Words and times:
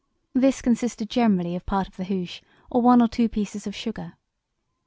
This 0.33 0.63
consisted 0.63 1.11
generally 1.11 1.55
of 1.55 1.67
part 1.67 1.87
of 1.87 1.95
the 1.95 2.05
hoosh 2.05 2.41
or 2.71 2.81
one 2.81 3.03
or 3.03 3.07
two 3.07 3.29
pieces 3.29 3.67
of 3.67 3.75
sugar. 3.75 4.13